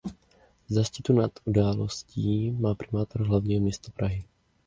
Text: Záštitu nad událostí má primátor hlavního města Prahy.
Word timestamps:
Záštitu 0.69 1.13
nad 1.13 1.31
událostí 1.45 2.51
má 2.51 2.75
primátor 2.75 3.27
hlavního 3.27 3.61
města 3.61 3.91
Prahy. 3.95 4.23